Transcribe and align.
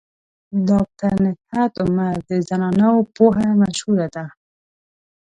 ډاکټر 0.67 1.13
نگهت 1.25 1.73
عمر 1.83 2.15
د 2.29 2.31
زنانو 2.47 2.91
پوهه 3.15 3.47
مشهوره 3.61 4.07
ده. 4.15 4.25